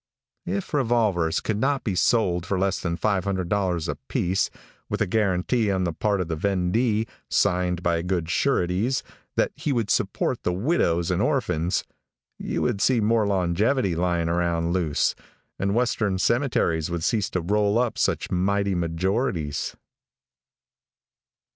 If 0.47 0.73
revolvers 0.73 1.39
could 1.41 1.59
not 1.59 1.83
be 1.83 1.93
sold 1.93 2.43
for 2.47 2.57
less 2.57 2.79
than 2.79 2.97
$500 2.97 3.87
a 3.87 3.95
piece, 4.07 4.49
with 4.89 4.99
a 4.99 5.05
guarantee 5.05 5.69
on 5.69 5.83
the 5.83 5.93
part 5.93 6.19
of 6.21 6.27
the 6.27 6.35
vendee, 6.35 7.05
signed 7.29 7.83
by 7.83 8.01
good 8.01 8.27
sureties, 8.27 9.03
that 9.35 9.51
he 9.55 9.71
would 9.71 9.91
support 9.91 10.41
the 10.41 10.53
widows 10.53 11.11
and 11.11 11.21
orphans, 11.21 11.83
you 12.39 12.63
would 12.63 12.81
see 12.81 12.99
more 12.99 13.27
longevity 13.27 13.95
lying 13.95 14.27
around 14.27 14.73
loose, 14.73 15.13
and 15.59 15.75
western 15.75 16.17
cemeteries 16.17 16.89
would 16.89 17.03
cease 17.03 17.29
to 17.29 17.41
roll 17.41 17.77
up 17.77 17.95
such 17.95 18.31
mighty 18.31 18.73
majorities. 18.73 19.75